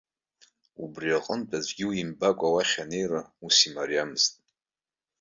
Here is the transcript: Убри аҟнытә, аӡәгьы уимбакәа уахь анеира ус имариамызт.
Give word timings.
Убри 0.83 1.09
аҟнытә, 1.17 1.55
аӡәгьы 1.57 1.85
уимбакәа 1.89 2.47
уахь 2.53 2.75
анеира 2.83 3.21
ус 3.45 3.57
имариамызт. 3.67 4.33